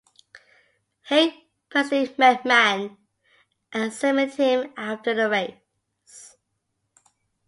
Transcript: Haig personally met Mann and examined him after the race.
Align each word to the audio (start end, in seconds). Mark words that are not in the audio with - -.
Haig 1.09 1.31
personally 1.69 2.11
met 2.17 2.43
Mann 2.43 2.97
and 3.71 3.83
examined 3.83 4.31
him 4.33 4.73
after 4.75 5.13
the 5.13 5.29
race. 5.29 6.37